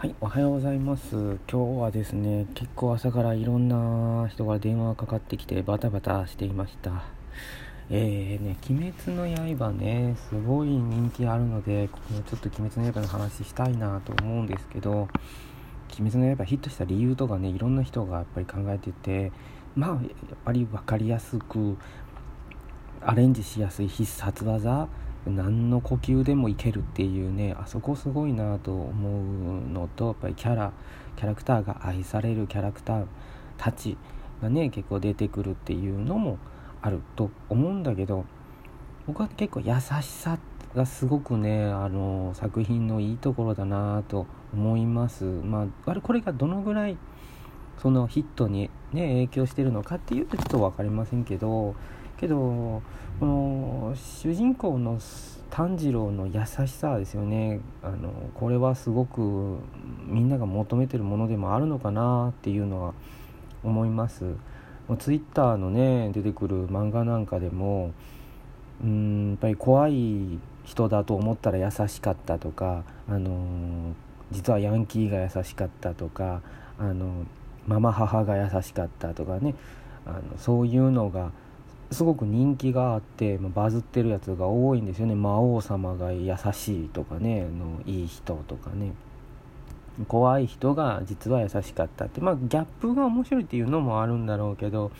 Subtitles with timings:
[0.00, 1.10] はい、おはようございます。
[1.46, 7.04] 今日はですね、結構朝からいろんな人から電話がかかってきてバタバタしていました。
[7.90, 15.06] えーね、鬼滅の刃ね、すごい人気あるので、このちょっと鬼滅の刃の話したいなと思うんですけど、
[15.98, 19.32] 鬼滅の刃ヒットした理由とかね、いろんな人がやっぱり考えてて、
[19.76, 20.00] まあ、やっ
[20.46, 21.76] ぱり分かりやすく、
[23.02, 24.88] アレンジしやすい必殺技
[25.26, 30.72] 何の呼吸でもいけるっていうねあそこすごいなと思うのとやっぱりキャラ
[31.16, 33.06] キャラクターが愛されるキャラクター
[33.58, 33.96] たち
[34.42, 36.38] がね結構出てくるっていうのも
[36.80, 38.24] あると思うんだけど
[39.06, 40.38] 僕は結構優しさ
[40.74, 45.24] がすごくねあの作品のいいところだなと思います。
[45.24, 46.96] まあこれがどのぐらい
[47.78, 51.74] そのヒットにね影響してるのかっていうとちょっと分かりませんけど
[52.20, 52.82] けど
[53.18, 55.00] この主人公の
[55.50, 57.60] 炭治郎の優しさですよね。
[57.82, 59.58] あのこれはすごく
[60.06, 62.94] みんなが求めてるものでもあるのかなっていうのは
[63.64, 64.24] 思います。
[64.86, 67.92] もうツイッターのね出てくる漫画なんかでも
[68.82, 73.94] うんやっぱり怖い人だと思ったら優しかったとかあの
[74.30, 76.42] 実はヤンキーが優しかったとか
[76.78, 77.26] あの
[77.66, 79.54] ママ母が優しかったとかね
[80.06, 81.32] あのそういうのが
[81.90, 85.14] すごく人気があって、ま、バズってるやつが多いんですよね。
[85.14, 88.92] 魔王様が優しいとかねのいい人とかね。
[90.08, 92.20] 怖い人が実は優しかったって。
[92.20, 94.92] まあギャップが面白いっていうのもあるんだろうけど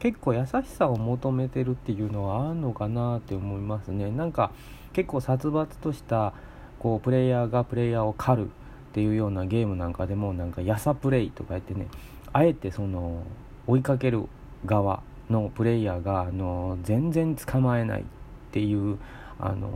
[0.00, 4.10] 結構優しさを求めてるっていうのはあるのかなって思いますね。
[4.10, 4.50] なんか
[4.92, 6.34] 結構殺伐とした
[6.80, 11.86] こうプレイヤーがプレイヤーを狩るっていうようなゲームなんかでもなんかやさプレイとか言ってね
[12.32, 13.22] あえてその
[13.68, 14.26] 追いかける
[14.66, 18.04] 側のプレイヤーがあの全然捕まえないっ
[18.52, 18.98] ていう
[19.40, 19.70] あの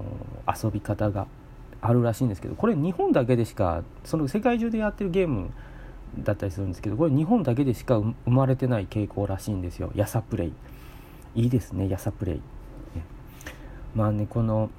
[0.46, 1.26] 遊び方が
[1.80, 5.50] あるらしいんですけどこれ日本だけでしかその世界中でやってるゲーム
[6.18, 9.90] だったりするんですけどこれ日本だけでしか生まれてない傾向らしいんですよ。
[9.94, 10.52] やさプレイ。
[11.34, 12.40] いいですねやさプレイ、
[13.94, 14.70] まあねこの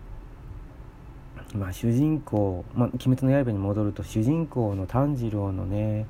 [1.53, 6.07] まあ主人公、まあ、鬼滅の刃に戻ると主人公の炭治郎のね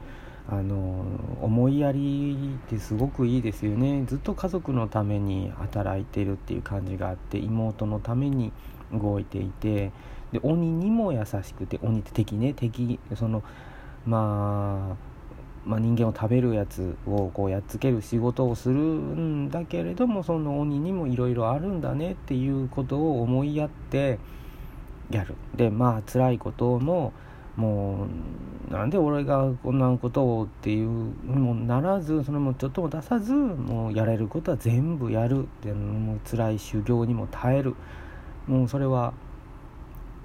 [0.49, 1.05] あの
[1.41, 4.05] 思いやりってすごくいいですよね。
[4.07, 8.53] ずっと家族のために働いてるっていう感じがあって妹のために
[8.93, 9.91] 動いていて
[10.31, 12.53] で鬼にも優しくて鬼って敵ね。
[12.53, 13.43] 敵その
[14.05, 15.17] まあ
[15.65, 24.17] まあ、人間を食べるやつをこうやっつける仕事をするんだけれどもその鬼にもいろいろあるんだねっていうことを思いやって
[25.09, 25.35] やる。
[25.57, 27.11] でまあ辛いことも
[27.57, 28.07] も
[28.69, 30.87] うなんで俺がこんなことをっていう
[31.25, 35.43] にもならずそれもちょっとも出さずもうやれることは全部やる。
[35.43, 37.75] ってもう辛い修行にも耐える。
[38.47, 39.13] もうそれは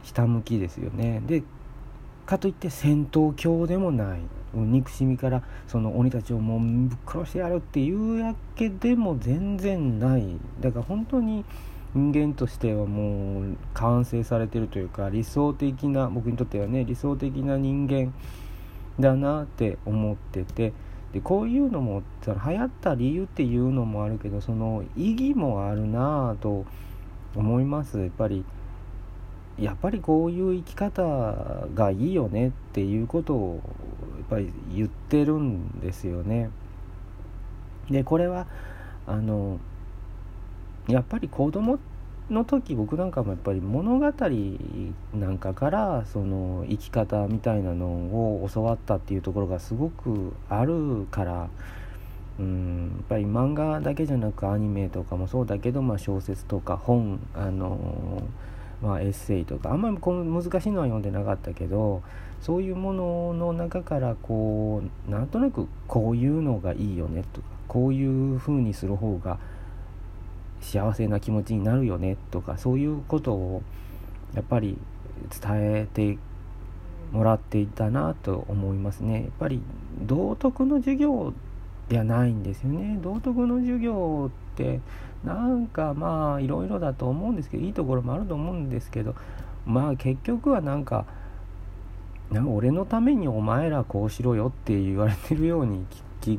[0.02, 1.22] ひたむきですよね。
[1.26, 1.42] で
[2.26, 4.20] かといって戦闘狂でもない。
[4.54, 10.36] 憎しみからその鬼たちをもうぶっ殺してやるっていうわけでも全然ない。
[10.60, 11.44] だから本当に
[11.94, 18.14] 人間としてはもう完成されてるというか理想的な僕にとってはね理想的な人間
[18.98, 20.72] だなって思ってて
[21.12, 26.64] でこういうのも流行った理由っていうのもあるけどその意義もあるなぁと
[27.34, 28.44] 思いますやっぱり
[29.58, 31.02] やっぱりこういう生き方
[31.74, 33.60] がいいよねっていうことを
[34.18, 36.48] やっぱり言ってるんですよね。
[37.90, 38.46] でこれは
[39.06, 39.60] あの
[40.88, 41.78] やっぱり子供
[42.30, 44.12] の時僕なんかもやっぱり物語
[45.14, 51.48] なんかからその生き方みたいなのを教わったっていうところがすごくあるから
[52.38, 58.22] うんやっぱり漫画だけじゃなくアニメとかもそうだけど、まあ、小説とか本あの
[58.82, 62.02] まあ、エッセイとかあんまりこの難しいのは読んでなかったけど
[62.40, 69.38] そういうものの中からこうなんとなくこういうのがいいよねとかこういう風にする方が
[70.62, 73.62] 幸せな気持ちになるよねとかそういうことを
[74.34, 74.78] やっぱり
[75.30, 76.18] 伝えて
[77.12, 79.22] もらっていたなと思いますね。
[79.24, 79.60] やっぱり
[80.00, 81.34] 道徳の授業
[81.88, 82.98] ではないんですよね。
[83.02, 84.80] 道徳の授業って
[85.24, 89.14] なんかまあいろいろだと思うんですけどいいところもあると思うんですけど
[89.66, 91.04] まあ結局はなんか
[92.30, 95.84] なんか俺のためにお前らこうしろよって言われてるように
[96.22, 96.38] 聞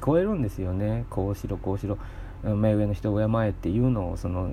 [0.00, 1.04] こえるんですよね。
[1.10, 1.98] こうしろこうしろ。
[2.44, 4.50] 目上の人を敬えっていうのをその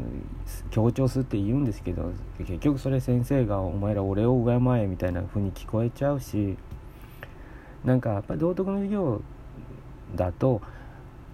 [0.69, 4.51] 強調するって言うんですけど結局それ先生が「お前ら俺を敬
[4.81, 6.57] え」みたいな風に聞こえちゃうし
[7.83, 9.21] なんかやっぱり道徳の授業
[10.15, 10.61] だと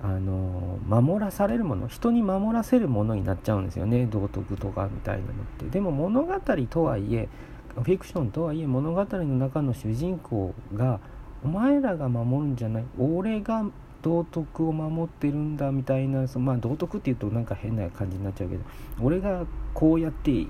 [0.01, 5.65] あの守らされるもの人に守らせるものになっちゃうんですよね道徳とかみたいなのって。
[5.65, 6.33] でも物語
[6.69, 7.27] とはいえ
[7.75, 10.99] フィクションとはいえ物語の中の主人公が
[11.43, 13.65] お前らが守るんじゃない俺が
[14.01, 18.63] 道徳を守ってるんだみたいなそまあ道徳っていうとなんか変な感じになっちゃうけど
[19.01, 20.47] 俺がこうやって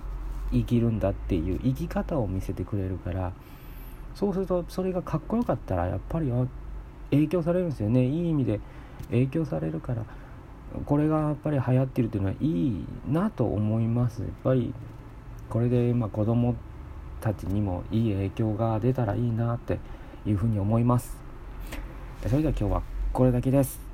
[0.52, 3.32] 生きるんだっていう生き方を見せてくれるから
[4.16, 6.32] そうするとそれがかっこよかったらやっぱり
[7.12, 8.06] 影響されるんですよね。
[8.06, 8.60] いい意味で
[9.10, 10.04] 影響されるから
[10.86, 14.22] これがやっぱり流行ってるっていうのはいいなと思います。
[14.22, 14.74] やっぱり
[15.50, 16.56] これでまあ子供
[17.22, 19.80] たちにもいい影響が出たらいいなって
[20.26, 21.18] いうふうに思います。
[22.26, 23.87] それでは今日はこれだけです。